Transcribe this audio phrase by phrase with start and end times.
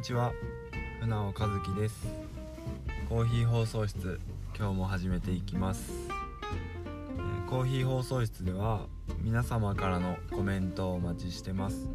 [0.00, 0.32] にちは。
[1.00, 2.06] 船尾和樹です。
[3.10, 4.18] コーヒー放送室
[4.56, 5.92] 今日も始めていきます、
[7.46, 8.86] コーヒー放送室では
[9.18, 11.86] 皆様からのコメントをお待ちしてます。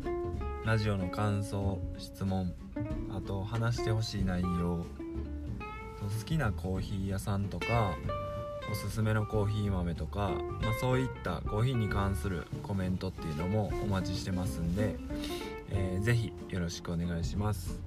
[0.65, 2.53] ラジオの感想質問
[3.09, 4.85] あと話してほしい内容
[5.99, 7.95] 好きなコーヒー屋さんとか
[8.71, 10.29] おすすめのコーヒー豆とか、
[10.61, 14.95] まあ、そういったコーヒーに関するコメントっていうのもお待ちしてますんで、
[15.71, 17.79] えーぜひよろしくお願いします、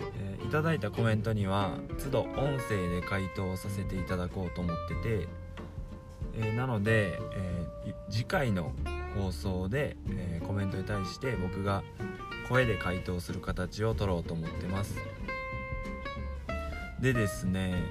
[0.00, 5.28] えーいただいたコメントには都度音声で回答させていただこうと思ってて、
[6.36, 8.72] えーなので、えー次回の
[9.14, 11.82] 放送で、えコメントに対して僕が
[12.48, 14.96] 声で回答する形を取ろうと思ってます。
[17.00, 17.82] でですね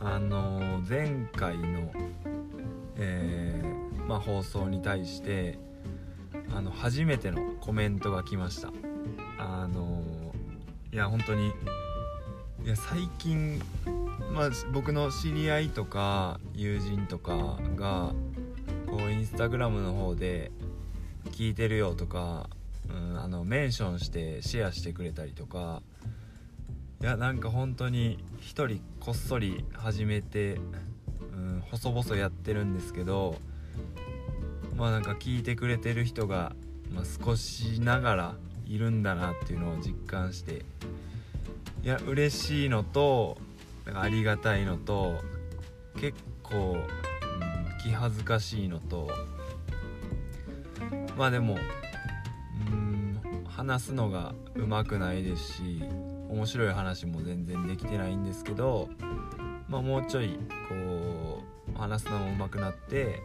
[0.00, 1.90] あの前回の、
[2.96, 3.62] え
[4.06, 5.58] まあ、放送に対して
[6.54, 8.72] あの初めてのコメントが来ました。
[9.38, 10.02] あの
[10.96, 11.48] いや本当に。
[12.64, 13.60] いや最近、
[14.32, 18.14] まあ、僕の知り合いとか友人とかが
[18.86, 20.50] こうインスタグラムの方で
[21.32, 22.48] 聞いてるよとか、
[22.88, 25.82] うん、あのメンションしてシェアしてくれたりとか。
[27.02, 30.58] いやなんか本当に一人こっそり始めて、
[31.34, 33.36] うん、細々やってるんですけど
[34.74, 36.56] まあなんか聞いてくれてる人が、
[36.90, 38.34] まあ、少しながら
[38.66, 40.64] いるんだなっていうのを実感して
[41.82, 43.38] いや嬉しいのと
[43.84, 45.20] なんかありがたいのと
[46.00, 46.84] 結構、うん、
[47.82, 49.08] 気恥ずかしいのと
[51.16, 51.56] まあでも
[52.70, 55.82] うん話すのがうまくないですし
[56.28, 58.88] 面白い話も全然できてないんですけど、
[59.68, 61.42] まあ、もうちょいこ
[61.74, 63.22] う話すのも上手くなって、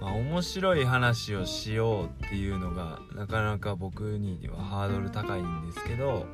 [0.00, 6.26] まあ、面白い話をしようっていうのがなかなか僕にはハードル高いんですけど、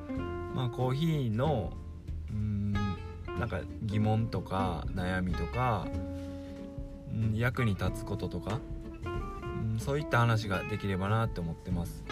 [0.55, 1.73] まあ、コーヒーの
[2.31, 5.87] うんなんか疑問とか悩みとか
[7.13, 8.61] うん役に立つこととか
[9.05, 9.09] う
[9.77, 12.05] んそういった話ができればなって思ってます。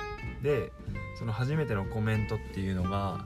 [0.42, 0.72] で
[1.18, 3.24] その初めてのコメントっていうのが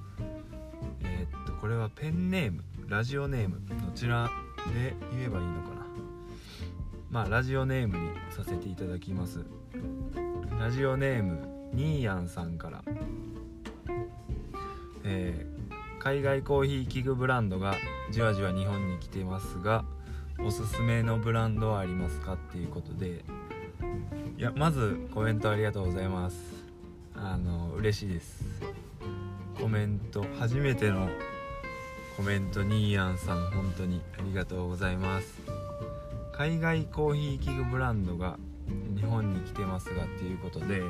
[1.03, 4.31] えーっとこれはペンネームラジオネームどちら
[4.72, 5.78] で言えばいいのかな？
[7.10, 9.44] まあラジオネームにさせていただきます。
[10.58, 12.82] ラジオネームニーヤンさんから。
[15.04, 15.58] えー
[16.00, 17.74] 海外コーヒー器具ブランドが
[18.12, 19.84] じわじわ日本に来てますが
[20.38, 23.25] おすすめのブランドはありますかっていうことで。
[24.38, 26.36] いやまずコメントありがとうございます。
[27.16, 28.44] あの嬉しいです。
[29.60, 31.08] コメント初めての
[32.16, 35.57] コメントニーヤンさん本当にありがとうございます。
[36.38, 38.38] 海外コーヒー器具ブランドが
[38.97, 40.82] 日本に来てますがっていうことで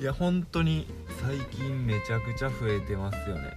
[0.00, 0.86] いや本当に
[1.22, 3.52] 最近めちゃくちゃ増えてますよね。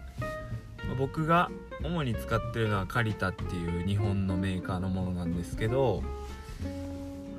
[0.99, 1.49] 僕が
[1.81, 6.03] 主に使ってるのはカリタっていう日本のメーカーのものなんですけど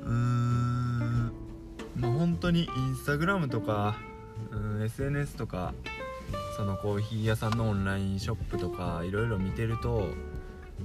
[0.03, 1.31] うーん
[1.95, 3.95] まあ本当にインスタグラムとか
[4.51, 5.75] うん SNS とか
[6.57, 10.07] そのコーヒー屋さんのオンラインショップとかいろいろ見てると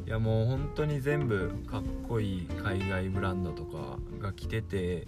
[0.06, 5.06] いやもう本当に全部かっこいい海外ブランドとかが来てて、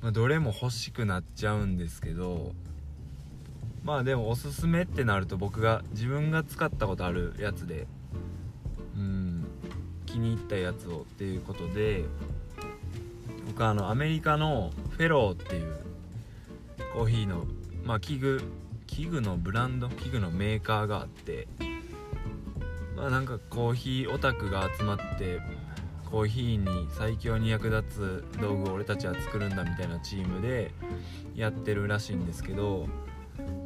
[0.00, 2.52] まあ、どれも欲しくなっちゃうんですけど
[3.84, 7.86] まあでもおすすめってなると僕が自分が使ったことあるやつで
[8.96, 9.46] うん
[10.06, 12.04] 気に入ったやつをっていうことで
[13.46, 15.76] 僕あのアメリカのフェローっていう
[16.94, 17.44] コーヒーの
[17.84, 18.42] まあ器具
[18.86, 21.46] 器具のブランド器具のメーカーがあって
[22.96, 25.40] まあなんかコーヒーオタクが集まって
[26.10, 30.72] コーヒーに最強に役立つ道具を俺たちは作るんだみたいなチームで
[31.34, 32.86] やってるらしいんですけど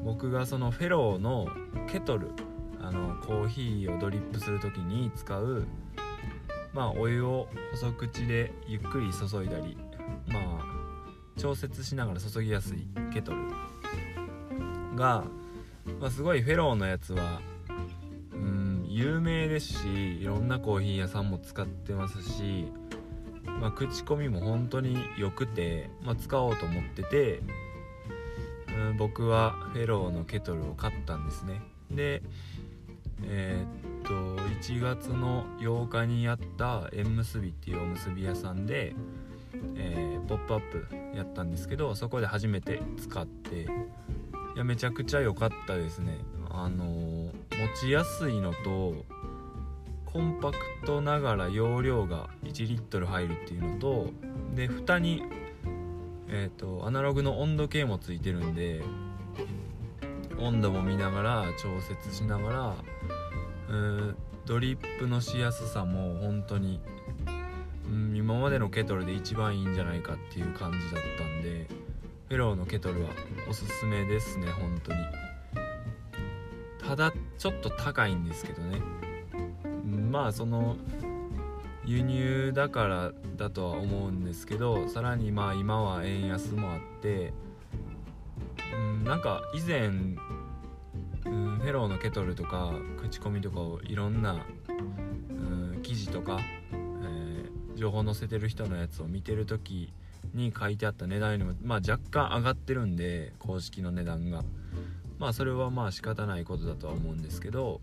[0.05, 1.49] 僕がそのフェローの
[1.87, 2.29] ケトル
[2.83, 5.67] あのコーヒーをドリップする時に使う
[6.73, 9.77] まあお湯を細口でゆっくり注いだり
[10.27, 10.81] まあ
[11.39, 13.39] 調節しながら注ぎやすいケトル
[14.97, 15.25] が、
[16.01, 17.41] まあ、すごいフェローのやつは
[18.93, 22.67] 有名ですしいろんなコーヒー屋さんも使ってますし、
[23.47, 27.41] まあ、口コミも本当に良くて、まあ、使おうと思ってて
[28.77, 31.61] うん僕はフェローのケトルを買ったんですね。
[31.93, 32.23] で
[33.23, 38.97] えーっと1月の8日にやった縁結びっていうおむすび屋さんで、
[39.77, 43.67] えーポップアップやったんですけどそこで初めて使ってい
[44.57, 46.19] やめちゃくちゃ良かったですね。
[46.51, 47.33] あの持
[47.81, 49.05] ちやすいのと
[50.05, 54.11] コンパクトながら容量が1リットル入るっていうのと
[54.55, 55.23] で蓋に
[56.33, 58.83] えー、とアナログの温度計もついてるんで
[60.39, 62.75] 温度も見ながら調節しながら
[63.69, 66.81] うんドリップのしやすさも本当に
[67.89, 71.67] うん今までのケトルで一番いいんじゃないかっていう感じだったんで
[72.29, 73.11] フェローのケトルは
[73.49, 75.30] おすすめですね本当に。
[76.91, 78.81] ただちょっと高いんですけどね。
[80.11, 80.77] まあその
[81.85, 87.33] 輸入だからだとは思うんですけどさらにまあ今は円安もあって
[88.75, 90.17] うんなんか以前、うん、
[91.63, 94.45] フェローのケトルとか口コミとかをいろんな、
[95.29, 96.41] うん、記事とか、
[96.73, 99.93] えー、情報載せてる人のやつを見てる時
[100.35, 104.43] に書いてあった値段よりも、まあ、若干上がってるんで公式の値段が。
[105.21, 107.83] まあそれはまあ仕方ないことだとは思うんですけど、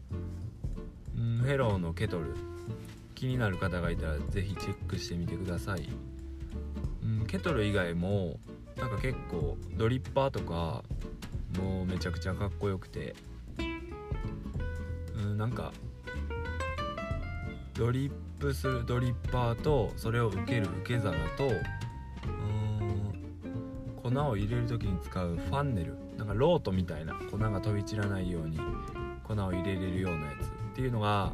[1.15, 2.33] うん、フェローのケトル
[3.13, 5.87] 気になる方がいたら是非チェックしてみてください、
[7.03, 8.39] うん、ケトル以外も
[8.75, 10.83] なんか結構ドリッパーとか
[11.59, 13.15] もうめちゃくちゃかっこよくて
[15.15, 15.71] うんなんか
[17.75, 22.66] ドリップするドリッパーとそれを受ける受け皿とうん
[24.09, 25.97] 粉を入れる時に使うファンネル。
[26.17, 28.59] なんかロートみたいな粉が飛び散らないように
[29.23, 31.33] 粉を入れれるようなやつっていうのが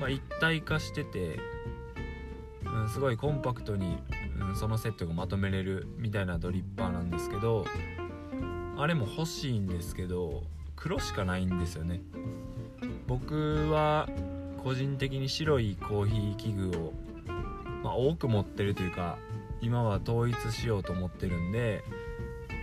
[0.00, 1.38] まあ、一体化してて、
[2.64, 3.98] うん、すごいコンパクトに、
[4.40, 7.64] うん、そのセットがまとめれるみたいなドリッパーなんですけど
[8.76, 10.42] あれも欲しいんですけど
[10.74, 12.00] 黒しかないんですよね。
[13.06, 14.08] 僕は
[14.64, 16.92] 個人的に白いコーヒー器具を、
[17.82, 19.18] まあ、多く持ってるというか
[19.60, 21.84] 今は統一しようと思ってるんで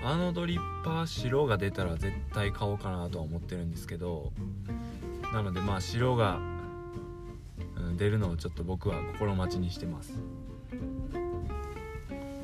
[0.03, 4.31] あのドリッパー白が出たら絶対買おうかなとは思ってるんですけど
[5.31, 6.39] なのでまあ白が
[7.98, 10.13] 出るのをちょっと僕は心待ちにしてます。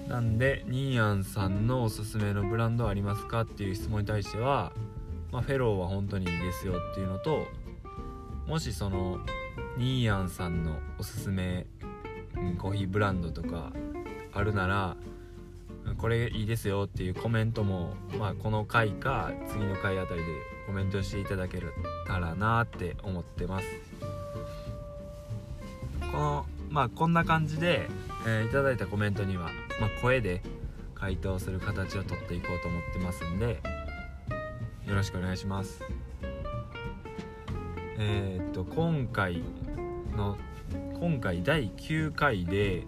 [0.08, 4.72] なんでニーアンさんのおすすめのブランドありますかっていう質問に対しては、
[5.34, 7.46] まあ、フェローは本当にいいですよっていうのと
[8.48, 9.20] もしその
[9.78, 11.68] ニーアンさんのおすすめ、
[12.38, 13.74] うん、コーヒーブランドとか
[14.32, 14.96] あるなら
[15.96, 20.26] これいいですよっていうコメントも、まあ、この回か次の回あたりで
[20.66, 21.62] コメントしていただけ
[22.06, 23.66] たらなって思ってます。
[26.12, 27.88] このまあこんな感じで、
[28.26, 29.46] えー、いただいたコメントには、
[29.80, 30.42] まあ、声で
[30.96, 33.62] 回答する形をとっていこうと思ってますんで
[34.86, 35.84] よろしくお願いします。
[38.00, 39.42] えー、っと今回
[40.16, 40.38] の
[41.00, 42.86] 今回第9回で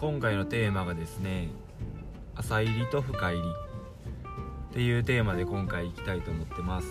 [0.00, 1.48] 今回のテーマがですね
[2.34, 3.48] 浅入りと深入り
[4.70, 6.86] っていうテーマで今回いきたいと思ってます。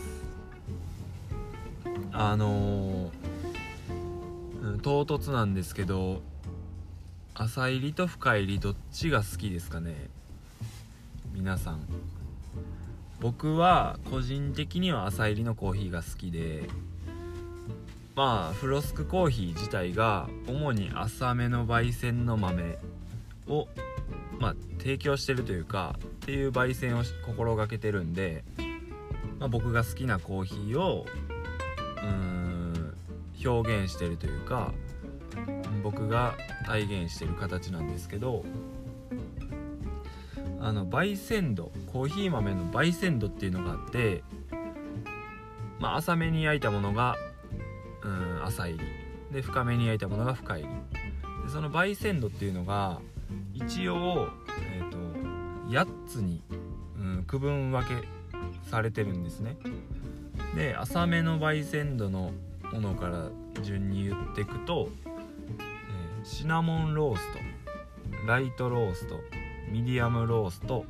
[2.12, 3.10] あのー
[4.84, 6.22] 唐突なんですけど
[7.34, 9.96] 浅入りと深入りどっちが好きですかね？
[11.34, 11.80] 皆さん。
[13.20, 16.70] 僕は個人的には浅入りのコーヒーが好きで
[18.16, 22.78] まあフロスクコーヒー自体が主に浅めの焙煎の豆
[23.50, 23.68] を
[24.40, 28.44] まあ提供してるというかっていう焙煎を心がけてるんで、
[29.40, 31.06] まあ、僕が好きなコーヒーを
[32.02, 32.94] うん
[33.46, 34.74] 表現してるというか
[35.84, 38.44] 僕が体現してる形なんですけど
[40.62, 44.24] あの焙煎度コーヒー豆の焙煎度っていうのがあって
[45.80, 47.16] まあ浅めに焼いたものが
[48.04, 48.84] うん浅入り
[49.34, 50.68] で深めに焼いたものが深入り
[51.46, 53.00] でその焙煎度っていうのが
[53.66, 54.30] 一応、
[54.72, 54.98] えーと、
[55.70, 56.42] 8つに、
[56.98, 58.08] うん、区分分け
[58.70, 59.58] されてるんですね。
[60.56, 62.32] で浅めの焙煎度の
[62.72, 63.30] ものから
[63.62, 64.90] 順に言っていくと、
[65.60, 67.40] えー、シナモンロースト
[68.26, 69.20] ライトロースト
[69.70, 70.86] ミディアムロースト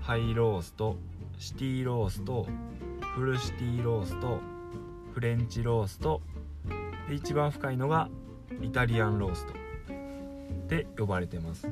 [0.00, 0.96] ハイロースト
[1.38, 2.46] シティロースト
[3.14, 4.40] フルシティロースト
[5.12, 6.22] フレンチロースト。
[7.08, 8.08] で一番深いのが
[8.62, 9.61] イタリアンロースト。
[10.72, 11.68] で呼ばれてます。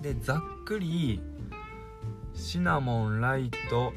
[0.00, 1.20] でざっくり
[2.32, 3.92] シナモンライト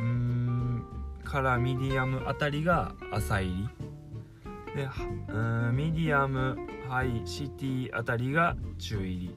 [0.00, 0.82] ん
[1.22, 3.68] からミディアムあたりが浅煎り。
[4.74, 4.88] で
[5.72, 6.56] ミディアム
[6.88, 9.36] ハイシティあたりが中入り。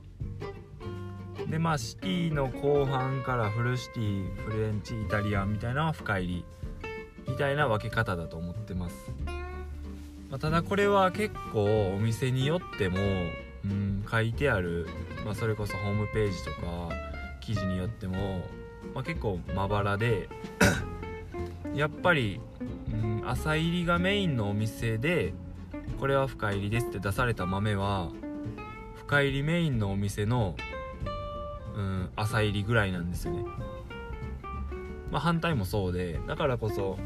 [1.49, 6.45] でまあシティの後半からフルシティフレンチイタリアンみたいなのは深煎り。
[7.27, 8.95] みたいな分け方だと思ってます、
[10.29, 12.97] まあ、ただこれは結構お店によっても、
[13.65, 14.87] うん、書いてある、
[15.25, 16.89] まあ、それこそホームページとか
[17.41, 18.43] 記事によっても、
[18.93, 20.29] まあ、結構まばらで
[21.73, 22.39] やっぱり、
[22.93, 25.33] うん、朝入りがメインのお店で
[25.99, 28.09] これは深入りですって出された豆は
[28.95, 30.55] 深入りメインのお店の、
[31.75, 33.45] うん、朝入りぐらいなんですよね。
[35.11, 36.97] まあ、反対もそうでだからこそ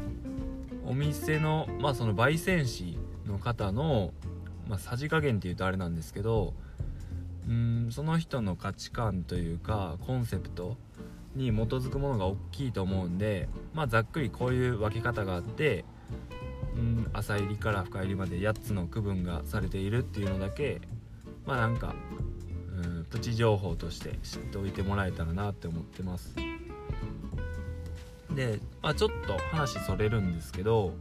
[0.84, 4.12] お店のまあその焙煎士の方の、
[4.70, 6.54] まあ、さじ加減っていうとあれなんですけど
[7.48, 10.76] うんその人の価値観というかコンセプト
[11.34, 15.84] に基づくものが大きいと思うんでまあざっくりこういう分け方があって
[16.76, 20.80] うん浅入りから深入りまで8つの区分がされているっていうのだけ
[21.46, 21.96] まあなんか
[22.84, 26.36] うんプチ情報として知っておいてもらえたらなって思ってます。
[28.30, 30.92] で、まあ、ちょっと話それるんですけど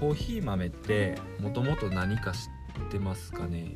[0.00, 2.48] コーヒー豆ってもともと何か知
[2.86, 3.74] ってますかね？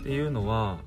[0.00, 0.78] っていうのは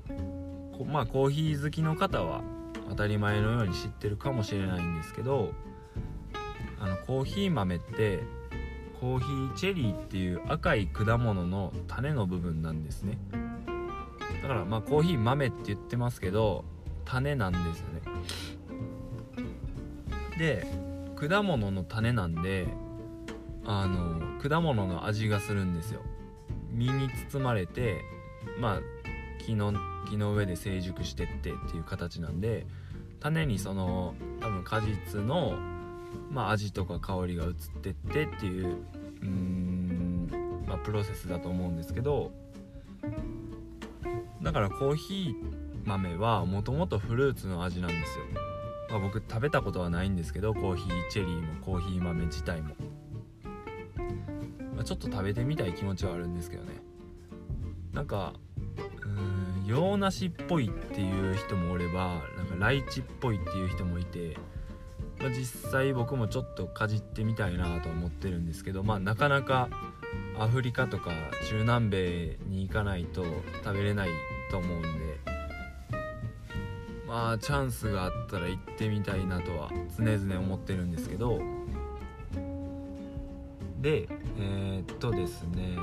[0.86, 2.42] まあコーヒー好きの方は
[2.88, 5.52] 当たり前のように知ってるかもしれないんですけど
[6.80, 8.20] あのコーヒー豆って
[9.00, 13.18] コーヒーチェリーっていう赤い果物の種の部分なんですね。
[14.42, 16.64] だからまあコーヒー豆って言ってますけど
[17.04, 18.00] 種なんですよね。
[20.38, 20.66] で
[21.16, 22.66] 果物の種なんで
[23.64, 26.00] あの果物の味がするんですよ。
[26.72, 28.00] 実に包まれて
[28.58, 28.80] まあ
[29.44, 29.72] 木の
[30.08, 32.66] 木の上で成熟してってっていう形なんで
[33.20, 35.56] 種にその多分果実の、
[36.30, 37.52] まあ、味とか香りが移っ
[37.82, 42.32] てってっていううーん、まあ、プロセスだと思うんですけど
[44.42, 48.24] だからコーヒー豆はもともとフルーツの味なんですよ、
[48.90, 52.74] まあ、僕食べたことはないんですけどコーヒーチェリーもコーヒー豆自体も、
[54.74, 56.82] まあ、ちょっと食べてみたい気持ちはあるんですけどね。
[57.92, 58.34] なんか
[59.04, 64.36] うん洋梨っぽいっていう人もおればなんかライチっぽいっていう人もいて、
[65.20, 69.68] まあ、実際僕もちょっとかじってみたいなと思ってるんですけどまあなかなか
[70.38, 71.12] アフリカとか
[71.48, 73.24] 中南米に行かないと
[73.62, 74.08] 食べれない
[74.50, 74.88] と思うんで
[77.06, 81.40] まあチャンスがあったら行ってみたいなとは常々思ってるんですけど
[83.80, 85.76] でえー、っとですね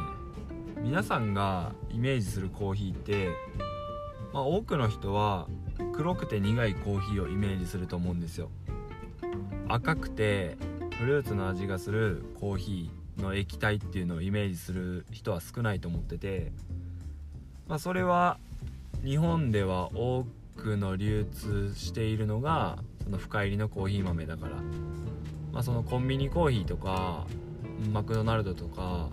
[0.84, 3.30] 皆さんがイメージするコーヒーって、
[4.34, 5.48] まあ、多くの人は
[5.94, 8.50] 黒くて苦いコーヒーをイメージすると思うんですよ。
[9.68, 10.58] 赤くて
[11.00, 16.52] フルーツの味がするコーヒーの液体っていうのをイメージする人は少ないと思ってて、
[17.68, 18.38] まあ、それは
[19.04, 20.26] 日本では多
[20.58, 24.56] くの流通しているのがその深入りのコーヒー豆だから、
[25.52, 27.26] まあ、そのコンビニコーヒーとか
[27.92, 29.10] マクドナルドとか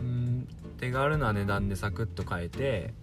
[0.00, 0.48] うん
[0.78, 2.94] 手軽な値段でサクッと買えて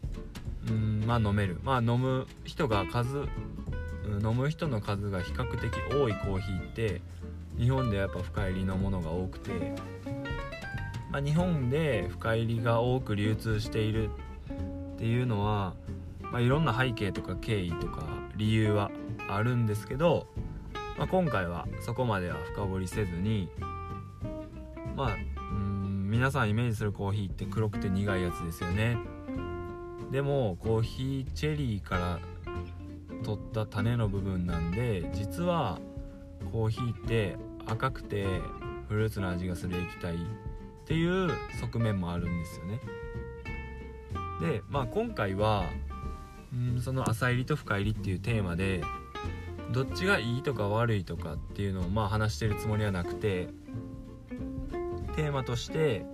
[0.70, 1.60] うんまあ飲める。
[1.64, 3.28] まあ飲む人が数
[4.22, 7.02] 飲む人の数が比較的多いコーヒーって
[7.58, 9.52] 日本ではやっぱ深入りのものが多くて、
[11.12, 14.10] まあ、日本で深入りが多く流通している
[14.94, 15.74] っていうのは、
[16.22, 18.92] まあ、いろんな背景とか経緯とか理由は
[19.30, 20.28] あるんですけど、
[20.98, 23.50] まあ、今回はそこまでは深掘りせずに
[24.98, 25.18] まあ
[25.52, 28.98] うん皆さんイメージするコーヒーって黒くて苦いやつですよね。
[30.12, 32.20] でもコーヒーチェリーから
[33.24, 35.80] 取った種の部分なんで実は
[36.52, 38.26] コーヒーって赤くて
[38.88, 40.18] フルーツの味がする液体っ
[40.86, 42.80] ていう側面もあるんですよね。
[44.42, 45.66] でまあ今回は
[46.54, 48.82] うんその浅入りと深入りっていうテーマで
[49.74, 53.50] どっちがいいとか悪いとかっていうのをまあ話してるつもりはなくて
[55.18, 56.06] テーマとして、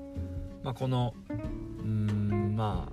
[0.64, 2.90] まあ、このうんま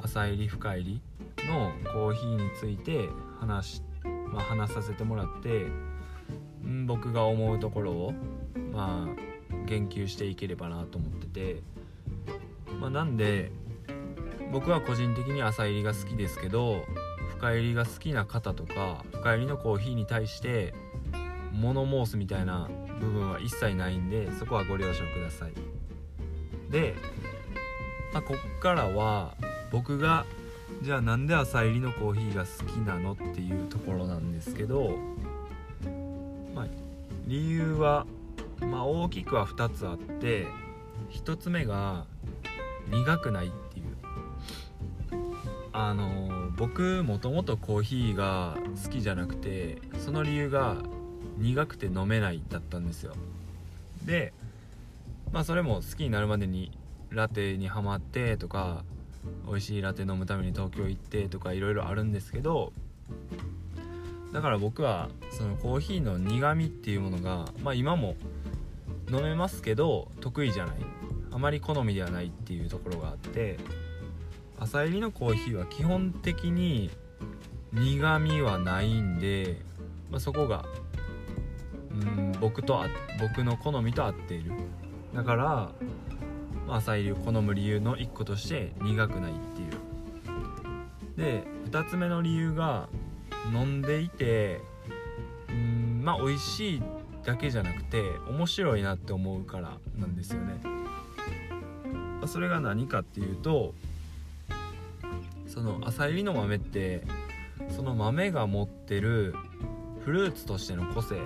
[0.00, 1.00] あ浅入り深入り
[1.48, 3.82] のコーヒーについて話し、
[4.32, 5.68] まあ、話させてもらって
[6.66, 8.14] ん僕が思うところを
[8.72, 11.62] まあ言及していければなと思ってて、
[12.80, 13.52] まあ、なんで
[14.50, 16.84] 僕は個人的に浅入りが好きですけど
[17.36, 20.74] 深入りが好きな方とか深入りのコーヒーに対して
[21.52, 22.68] 物申すみたいな
[23.00, 25.52] 部分は一切ないんでそこはご了承ください。
[26.70, 26.94] で、
[28.12, 29.34] まあ、こっからは
[29.70, 30.24] 僕が
[30.82, 34.96] じゃあなんで朝入りのコーヒーが好きなのっていうところなんですけど、
[36.54, 36.66] まあ、
[37.26, 38.06] 理由は、
[38.60, 40.46] まあ、大きくは2つあって
[41.10, 42.06] 1つ目が
[42.90, 43.86] 苦くないっていう。
[45.72, 50.76] あの僕もともとコーヒーが好きじゃなくてその理由が
[51.38, 53.14] 苦くて飲めないだったんですよ。
[54.04, 54.32] で
[55.32, 56.70] まあそれも好きになるまでに
[57.10, 58.84] ラテにはまってとか
[59.46, 62.72] 美味しいラテ飲むために東京行ってとかいろいろあるんですけど
[64.32, 68.16] だから僕はそのコーヒーの苦味っていうものがまあ今も
[69.10, 70.76] 飲めますけど得意じゃない。
[71.32, 73.58] あまり好みではないっていうところがあって
[74.58, 76.90] 朝入りのコーヒーは基本的に
[77.74, 79.60] 苦味はないんで
[80.10, 80.64] まあ、そこが
[82.02, 82.88] うん僕とあ
[83.20, 84.52] 僕の好みと合っている。
[85.14, 85.44] だから、
[86.66, 89.86] まあ、浅入りを好む理由の一個として苦くないっていう。
[91.16, 92.88] で2つ目の理由が
[93.52, 94.60] 飲んでいて
[95.48, 96.82] うんまあ美味しい
[97.24, 100.60] だけじゃなくて面白いなって思うからなんですよね。
[102.26, 103.74] それが何かっていうと
[105.46, 107.04] その浅入りの豆って
[107.70, 109.34] その豆が持ってる
[110.04, 111.16] フルーツとしての個性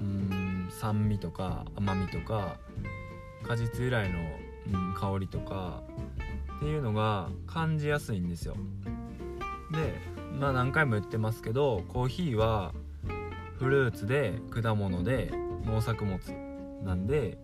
[0.00, 2.56] うん酸味とか甘みとか
[3.46, 4.18] 果実由来の、
[4.72, 5.82] うん、香りとか
[6.56, 8.56] っていうのが感じやすいんですよ。
[9.72, 9.94] で
[10.38, 12.72] まあ何回も言ってますけどコーヒーは
[13.58, 15.32] フルーツで果物で
[15.64, 16.18] 農作物
[16.84, 17.38] なんで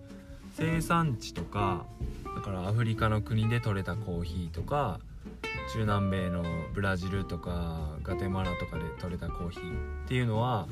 [0.56, 1.86] 生産地とか
[2.36, 5.00] だからアフリカの国で採れたコーヒーとか
[5.72, 10.68] 中南米のブラジルとかガテマラとかで採れたコーヒーっていうのは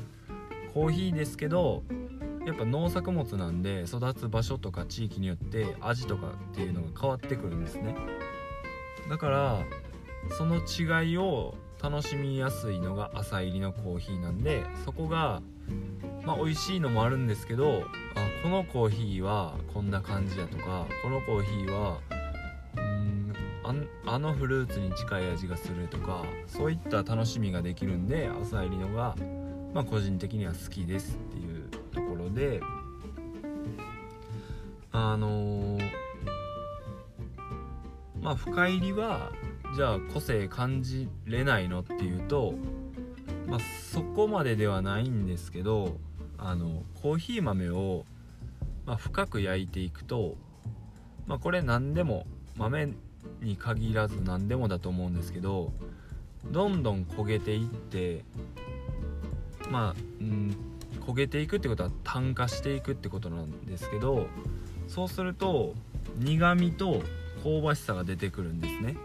[0.73, 1.83] コーヒーですけど
[2.45, 7.95] やっぱ農作物なんで育つ場所とか地域によって味とかっていうのが変わってくるんですね。
[9.09, 9.63] だから
[10.37, 15.41] その違いを楽しみやすいのが朝入りのコーヒーなんでそこが
[16.25, 17.83] まあ美味しいのもあるんですけど
[18.15, 21.99] あこのコーヒーはこんな感じやとかこのコーヒーは
[22.77, 23.33] うん
[24.05, 29.15] あのフルーツに近い味がするとかそういった楽しみができるんで朝入りのが、
[29.73, 32.61] まあ、個人的には好きですっていうところで
[34.91, 35.81] あのー、
[38.21, 39.31] まあ深入りは
[39.75, 42.53] じゃあ個性感じれないのっていうと、
[43.47, 43.59] まあ、
[43.91, 45.97] そこまでではないんですけど
[46.37, 48.05] あのコーヒー豆を、
[48.85, 50.35] まあ、深く焼いていくと、
[51.25, 52.89] まあ、これ何でも豆
[53.41, 55.73] に限らず何でもだと思うんですけど
[56.45, 58.23] どんどん焦げていって
[59.69, 60.55] まあ、うん、
[61.05, 64.27] 焦げていくってことは炭化していくってことなんですけど
[64.87, 65.73] そうすると
[66.17, 67.01] 苦みと
[67.43, 68.95] 香ばしさが出てくるんですね。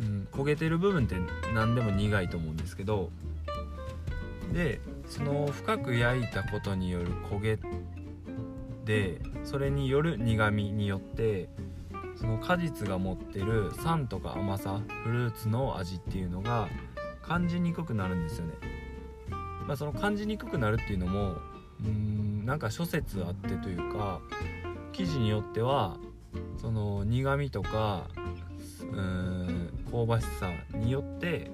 [0.00, 1.16] うん、焦げてる部分って
[1.54, 3.10] 何でも苦いと思うんですけど
[4.52, 7.58] でその深く焼いたことによる焦げ
[8.84, 11.48] でそれによる苦みによって
[12.16, 16.68] その果実が持ってる酸とか甘さフルーツの味っていうのが
[17.22, 18.54] 感じにくくなるんですよね。
[19.66, 21.36] まあ、その感じにくくなるっていうのも
[21.84, 24.20] うんなんか諸説あってというか
[24.92, 25.96] 生地によっては
[26.60, 28.08] その苦みとか
[28.80, 31.50] うん香ばしさによって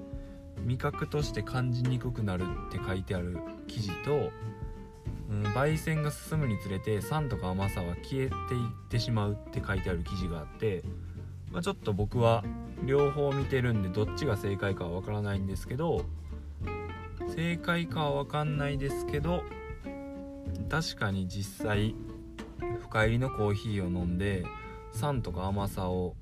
[0.64, 4.31] 味覚として感じにくくなるって書いてある生地と、
[5.31, 10.83] うん、焙煎が進むにつれて酸とか甘さは消えていってしまうって書いてある生地があって、
[11.53, 12.44] まあ、ちょっと僕は
[12.85, 16.05] 両方見てるんでどっちが正解かはわからないんですけど
[17.35, 19.43] 正解かはわかんないですけど
[20.69, 21.95] 確かに実際
[22.83, 24.45] 深入りのコーヒーを飲んで
[24.93, 26.14] 酸とか甘さを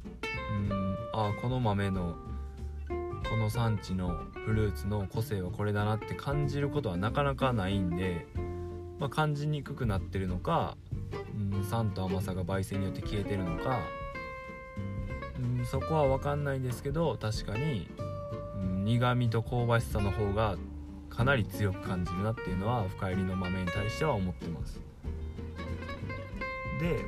[0.51, 2.17] うんあこの豆の
[3.29, 8.27] この産地のフルーツの個性はこれだなって感じることはなかなかないんで、
[9.01, 10.77] まあ、感じにくくなってるのか、
[11.35, 13.81] うん、酸と甘さが焙煎によって消えてるのか、
[15.59, 17.89] うん、そこは分かんないんですけど確かに、
[18.57, 20.57] うん、苦みと香ばしさの方が
[21.17, 24.81] かなり強く感じるなっていうのは深入りの豆に対しては思ってます。
[26.81, 27.03] で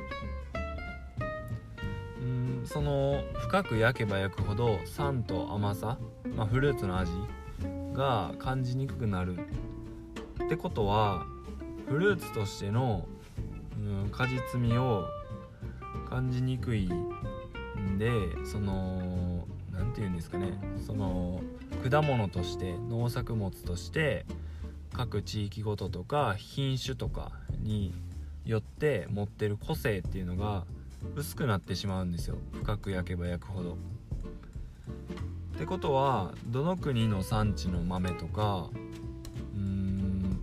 [2.25, 5.99] んその深く焼けば焼くほど酸と甘さ、
[6.35, 7.11] まあ、フルーツの味
[7.93, 9.37] が感じにくくなる
[10.43, 11.25] ってことは
[11.87, 13.05] フルーツとしての、
[13.77, 15.05] うん、果実味を
[16.09, 18.11] 感じにくいんで
[18.43, 21.41] その何て言うんですかねその
[21.83, 24.25] 果物として農作物として
[24.93, 27.93] 各地域ごととか品種とかに
[28.45, 30.65] よって持ってる個性っていうのが
[31.15, 33.77] 薄くなってしまうんですよ深く焼けば焼くほど。
[35.55, 38.69] ってことはどの国の産地の豆とか
[39.53, 40.41] うん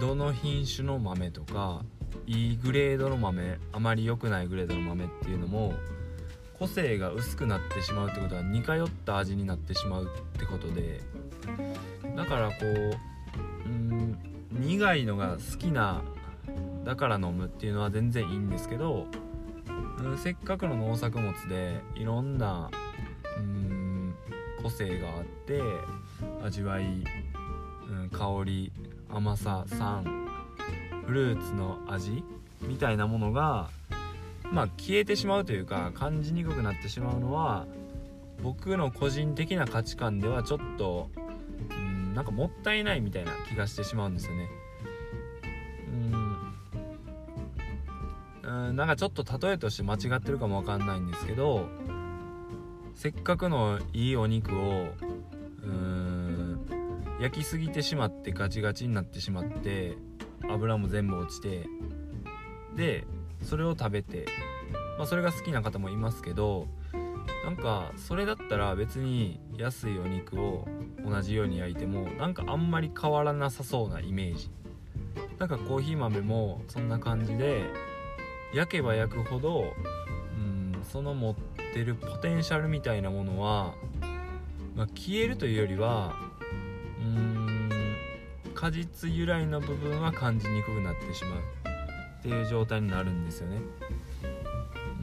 [0.00, 1.84] どの品種の豆とか
[2.26, 5.74] いいグレードの豆あまり良くないグレードの豆っていうのも
[6.62, 11.00] 個性が薄くなってしまうってことは似通った味になってしまうってことで
[12.14, 14.16] だからこううん
[14.52, 16.04] 苦いのが好きな
[16.84, 19.08] だから飲むっていうのは全然いいんですけど、
[19.98, 22.70] うん、せっかくの農作物でいろんな
[23.38, 24.14] うん
[24.62, 25.60] 個性があって
[26.44, 28.72] 味わい、うん、香り
[29.08, 30.28] 甘さ酸
[31.06, 32.22] フルーツの味
[32.60, 33.68] みたいなものが
[34.52, 37.66] まあ消えてしまうというか感じにくくなってしまうのは
[38.42, 41.10] 僕の個人的な価値観ではちょっと
[41.70, 44.48] うんなんかもったいないみたいな気がしてしまうんですよね。
[48.44, 48.76] うん。
[48.76, 51.68] なんかちょっと例えとして間違ってるかもわかんないんですけど
[52.94, 54.88] せっかくのいいお肉を
[55.62, 56.60] うん
[57.20, 59.96] 焼きすぎてしまってガチガチになってしまって
[60.48, 61.66] 油も全部落ちて
[62.76, 63.04] で
[63.42, 64.26] それを食べて、
[64.98, 66.68] まあ、それが好きな方もいますけど
[67.44, 70.66] なんかそれだったら別に安いお肉を
[71.04, 74.50] 同じように焼いてもなんかあんまり変わらなさそうなイメージ。
[75.38, 77.64] なんかコーヒー豆もそんな感じで
[78.54, 79.72] 焼けば焼くほど
[80.36, 81.34] うんその持っ
[81.74, 83.74] てるポテンシャルみたいなものは、
[84.76, 86.14] まあ、消えるというよりは
[87.00, 87.70] うーん
[88.54, 91.61] 果実由来の部分は感じにくくなってしまう。
[92.22, 93.60] っていう状態になるんですよね。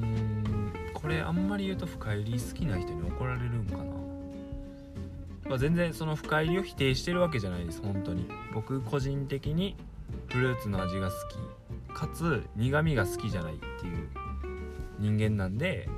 [0.01, 3.83] うんこれあんまり言うと深入り好きな人に怒られるんかな、
[5.49, 8.25] まあ、全然その深入りを否定してるわけじゃないです本当に。
[8.53, 9.75] 僕個人的に
[10.29, 11.93] フルーツの味が好き。
[11.93, 14.07] かつ苦味が好きじゃないっていう
[14.99, 15.89] 人間なんで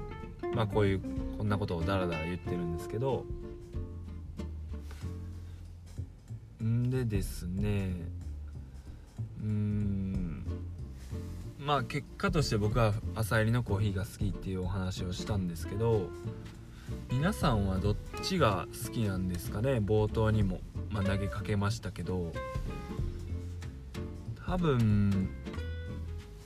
[0.55, 1.01] まあこういう
[1.37, 3.25] こんなことをダラダラ言ってるんですけど。
[6.63, 7.91] んでですね
[9.43, 10.50] うん。
[11.63, 16.09] まあ結果として僕は朝入りのコーヒーが好きっていうお話をしたんですけど
[17.11, 19.73] 皆さんはどっちが好きなんですかね？
[19.73, 22.33] 冒頭にも、まあ、投げかけましたけど
[24.45, 25.29] 多分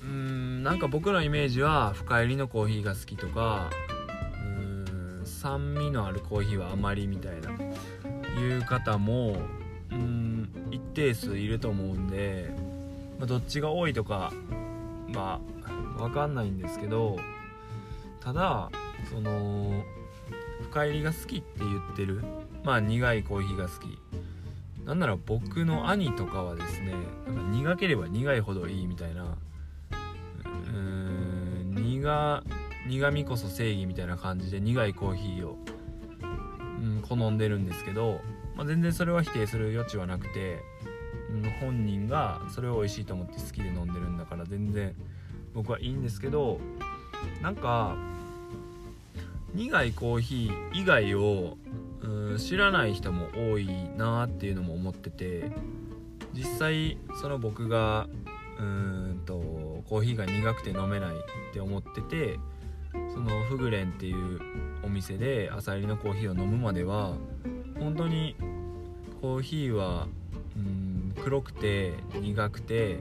[0.02, 3.70] うーんなんか僕のイメージは深入りのコーヒーが好きとか
[4.34, 9.38] うーん酸味のあるコーヒーはあまりみたいないう方も
[9.92, 12.54] うん一定数いると思うんで、
[13.18, 14.34] まあ、どっちが多いとか
[15.08, 17.18] まあ分かんないんですけど
[18.20, 18.70] ただ
[19.10, 19.84] その
[20.64, 22.24] 深入りが好きって言ってる
[22.64, 24.00] まあ苦いコーヒーが好き。
[24.86, 26.94] なんなら僕の兄とかはですね
[27.26, 32.44] なんか苦ければ苦いほどいいみたいなうーん苦
[32.88, 35.58] 苦味こそ正義みたいな感じで苦いコーヒーを、
[36.22, 38.22] うん、好んでるんですけど、
[38.56, 40.60] まあ、全然それは否定する余地はなくて、
[41.60, 44.94] 本人がそれを美味しいと思って好きで飲んでるんだから全然
[45.54, 46.60] 僕はいいんですけど
[47.42, 47.96] なんか
[49.54, 51.58] 苦いコーヒー以外を
[52.02, 55.52] うん知らない人も多いなっていうのも思ってて
[56.34, 58.08] 実際その僕が
[58.60, 59.34] うーんと
[59.90, 62.38] コーヒーが苦くて飲めないって思ってて
[63.14, 64.40] そのフグレンっていう
[64.84, 67.14] お店で朝入りのコーヒーを飲むまでは
[67.80, 68.36] 本当に
[69.22, 70.08] コーヒーは
[70.56, 70.85] うん
[71.24, 73.00] 黒くて苦くて、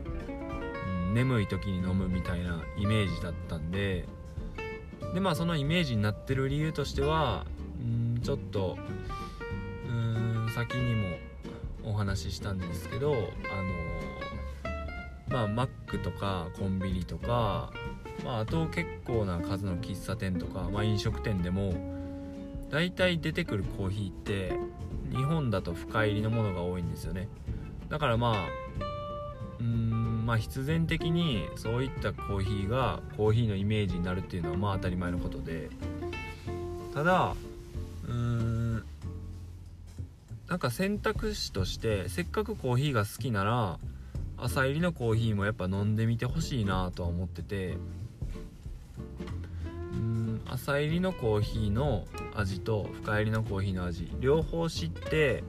[0.78, 4.06] うん、眠い時に飲むみたいなイメージだったんで
[5.14, 7.46] でまあそのイメージになってる理由としては
[7.80, 8.76] うんちょっと
[9.88, 11.16] うん先にも
[11.84, 13.24] お話ししたんですけどあの
[15.28, 17.72] まあマックとかコンビニとか、
[18.24, 21.74] まあ、あと結構な数の喫茶店とか、まあ、飲食店でも
[22.70, 24.52] 大体出てくるコーヒーって
[25.10, 27.28] 日本だと深入りのものが多いんですよね。
[27.88, 28.48] だからまあ
[29.60, 35.70] うんまあ必然的にそういったコーヒーがコーヒーのイメージになるっていうのはまあ当たり前のことで。
[36.94, 37.34] ただ
[38.04, 38.84] うーん
[40.48, 43.78] なんか選択肢としてせっかくコーヒーが好きなら
[44.36, 47.76] 朝入りのコーヒーもやっぱ飲んでみてほしいなとは思ってて。
[49.92, 55.42] うん朝入りのコーヒーの味と深入りのコーヒーの味両方知って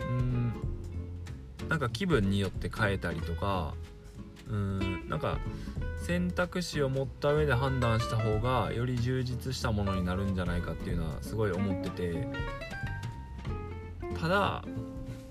[0.00, 0.52] うん
[1.68, 3.74] なんか気分によって変えたりとか
[4.48, 5.38] うんなんか
[6.06, 12.28] 選択肢を持った上で判断した方がより充実したものになるんじゃないかっていうのはすごい思ってて
[14.20, 14.64] ただ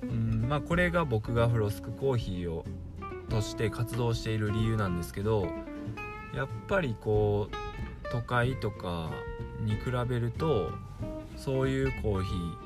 [0.04, 2.66] うんまあこれが僕がフロスクコーヒーを
[3.30, 5.48] として活動している理由なんですけど
[6.36, 9.10] やっぱりこう都会とか
[9.62, 10.72] に比べると
[11.36, 12.58] そういうコーヒー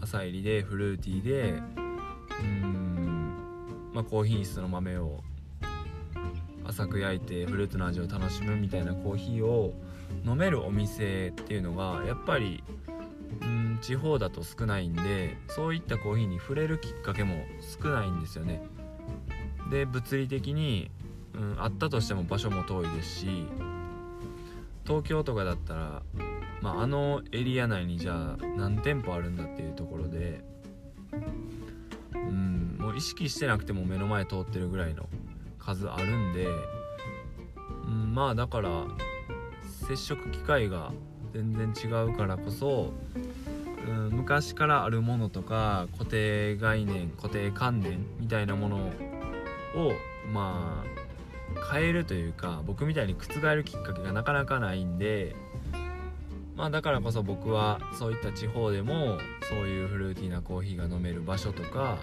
[0.00, 1.62] 朝入りでフルーティーで
[3.98, 5.24] まあコーヒー室の豆を
[6.64, 9.74] 浅く焼いてフルーツの味を楽しむみたいなコーヒーを
[10.24, 12.62] 飲めるお店っていうのがやっぱり
[13.42, 17.44] うん地方だと少ないんでそういったコーヒーに触れるきっかけも
[17.82, 18.62] 少ないんですよね。
[19.68, 20.92] で物理的に、
[21.34, 23.48] うん、あったとしても場所も遠いですし
[24.86, 26.02] 東京とかだったら、
[26.60, 30.44] まあ、あのエリア内にじゃあ何店舗あるんだっていうところで
[32.98, 35.08] 意識してなくても目の前通ってるぐらいの
[35.60, 36.48] 数あるんで、
[37.86, 38.86] うん、まあだから
[39.86, 40.90] 接触機会が
[41.32, 42.92] 全然違うからこそ
[43.86, 48.90] うん昔からあるものとか固定概念固定観念みたいなものを
[50.32, 55.36] まあ変えるというか僕みたいに覆るきっかけがなかなかないんで
[56.56, 61.98] まあだからこそ僕はそういった地方でもそういうフルーティーなコーヒーが飲める場所とか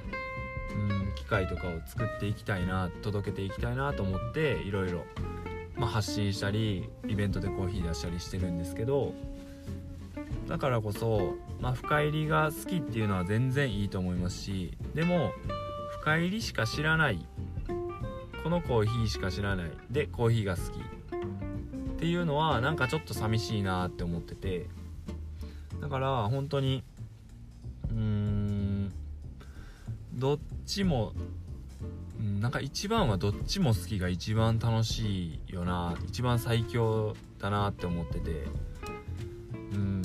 [0.75, 5.05] うん機械とかを作っていきたいな届けていきたいなと思っていろいろ
[5.79, 9.13] 発信したりイベントでコーヒー出したりしてるんですけど
[10.47, 15.31] だからこそ、まあ、深入りが好きっていうのは全然いいと思いますしでも
[16.05, 17.25] 深入りしか知らない。
[18.43, 19.71] このコーヒーしか知らない。
[19.89, 20.77] でコーヒーが好き。
[20.77, 24.67] っていうのはなんかちょっと寂しいなって思ってて。
[25.81, 26.83] だから本当に
[27.89, 28.44] うーん
[30.15, 31.13] どっちも
[32.39, 38.45] なんか一番はどっちも好きが一番楽しいよな一番最強だなって思ってて。
[39.73, 40.01] うん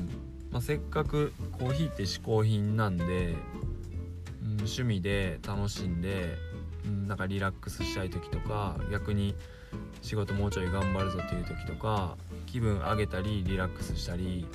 [0.50, 3.36] まあ、せっかくコーヒーって嗜好品なんで、
[4.42, 6.36] うん、趣味で楽しんで、
[6.84, 9.34] うん、なんかリラックスしたい時とか逆に
[10.02, 14.46] 仕事もうちょい頑張るぞっていう時とか気分上げたりリラックスしたり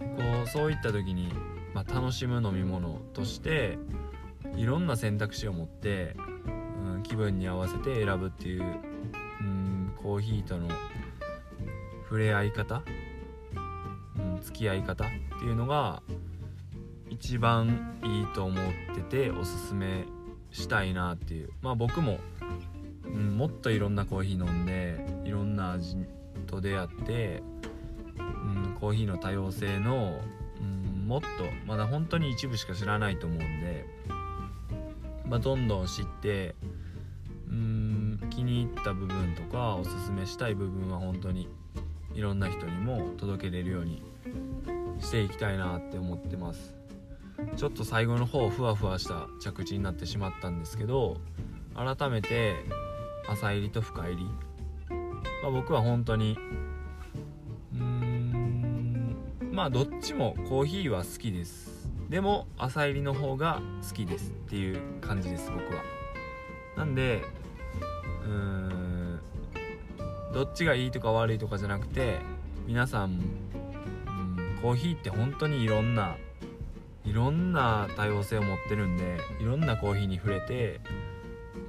[0.00, 1.30] こうそういった時に、
[1.74, 3.78] まあ、楽しむ飲み物として
[4.56, 6.16] いろんな選択肢を持って、
[6.46, 8.62] うん、気分に合わせて選ぶっていう、
[9.40, 10.68] うん、コーヒーとの
[12.04, 12.82] 触れ合い方
[14.16, 16.02] うん付き合い方っていうのが
[17.10, 18.64] 一番いいと思っ
[18.94, 20.04] てておすすめ
[20.50, 21.50] したいなっていう。
[21.62, 22.18] まあ僕も、
[23.04, 25.96] うん、もっといろんなコーヒー飲んでいろんな味
[26.46, 27.42] と出会って、
[28.18, 30.20] うん、コーヒーの多様性の、
[30.60, 31.26] うん、もっと
[31.66, 33.86] まだ本当に一部しか知らないと思うんで、
[35.28, 36.54] まあ、どんどん知って
[37.48, 41.48] うん気に入った部分とかおすすめしたい部分は本当に
[42.14, 44.02] いろんな人にも届けれるように
[45.00, 46.74] していきたいなって思ってます。
[47.56, 51.18] ちょっと最後の方ふわふわした着地になってしまったんですけど
[51.74, 52.54] 改めて
[53.28, 54.24] 朝入りと深入り、
[55.42, 56.38] まあ、僕は本当に
[57.74, 59.16] うーん
[59.52, 61.75] まあどっちもコーヒーは好きです。
[62.08, 65.82] でも朝入りの方が好きですっていう感じです僕は。
[66.76, 67.22] なんで
[68.24, 69.20] うーん
[70.32, 72.18] どっちがいいとか悪いとかじゃなくて
[72.66, 76.16] 皆さんうんコーヒーって本当にいろんな
[77.04, 80.80] いろんな多様性を持ってるんでいろんなコーヒーに触れて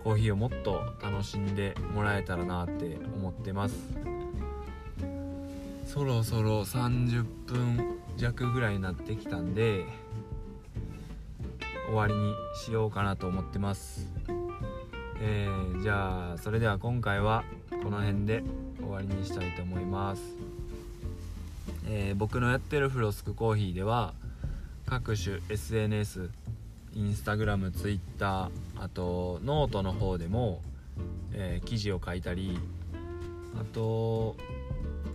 [0.04, 3.76] コーヒーをもっと楽しんでもらえたらなって思ってます。
[5.86, 7.98] そろそろ30分。
[8.18, 9.86] 弱ぐらいになってきたんで
[11.88, 12.34] 終わりに
[12.66, 14.08] しようかなと思ってます。
[15.22, 17.44] えー、じゃあそれでは今回は
[17.84, 18.44] この辺で
[18.80, 20.22] 終わりにしたいと思います。
[21.86, 24.14] えー、僕のやってるフロスクコーヒーでは
[24.88, 26.30] 各種 SNS
[26.96, 28.50] インスタグラムツイッター
[28.84, 30.62] あとノートの方でも、
[31.34, 32.58] えー、記事を書いたり
[33.60, 34.36] あと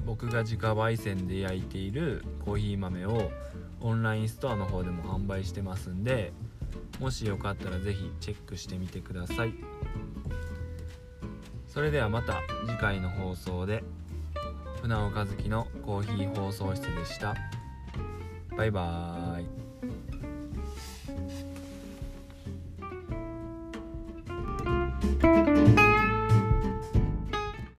[0.04, 3.30] 僕が自家焙煎で焼いているコーヒー豆を
[3.80, 6.32] オンラインストアの方でも販売してますんで
[7.00, 9.54] もしよかったら是非チェックしてみてください。
[11.66, 13.82] それではまた次回の放送で
[14.82, 17.34] 船尾和樹のコーヒー放送室でした。
[18.56, 19.61] バイバーイ。